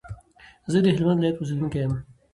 زه 0.71 0.77
دهلمند 0.85 1.17
ولایت 1.19 1.37
اوسیدونکی 1.37 1.77
یم. 1.85 1.93